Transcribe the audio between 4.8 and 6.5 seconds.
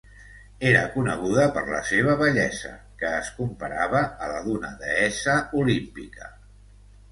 deessa olímpica.